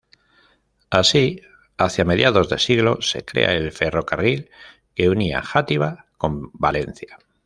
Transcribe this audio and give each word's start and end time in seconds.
Así 0.89 1.41
Hacia 1.77 2.05
mediados 2.05 2.49
de 2.49 2.57
siglo 2.57 3.03
se 3.03 3.23
crea 3.23 3.51
el 3.53 3.71
ferrocarril 3.71 4.49
que 4.95 5.09
unía 5.09 5.43
Játiva 5.43 6.07
con 6.17 6.49
Valencia. 6.53 7.19